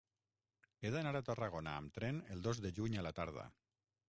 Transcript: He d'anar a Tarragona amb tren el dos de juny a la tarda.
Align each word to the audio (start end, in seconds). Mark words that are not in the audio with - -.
He 0.87 0.91
d'anar 0.95 1.11
a 1.19 1.21
Tarragona 1.29 1.75
amb 1.83 1.95
tren 1.99 2.23
el 2.37 2.43
dos 2.49 2.63
de 2.65 2.73
juny 2.81 2.97
a 3.03 3.09
la 3.11 3.15
tarda. 3.23 3.47